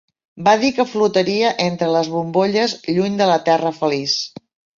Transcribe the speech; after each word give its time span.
Va 0.45 0.53
dir 0.61 0.69
que 0.77 0.85
flotaria 0.93 1.51
entre 1.65 1.89
les 1.97 2.09
bombolles 2.15 2.75
lluny 2.97 3.21
de 3.21 3.29
la 3.35 3.37
Terra 3.53 3.75
Feliç. 3.79 4.19